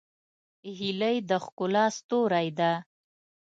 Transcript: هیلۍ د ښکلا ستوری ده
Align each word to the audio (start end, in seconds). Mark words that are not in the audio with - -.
هیلۍ 0.77 1.17
د 1.29 1.31
ښکلا 1.43 1.85
ستوری 1.97 2.49
ده 2.59 2.71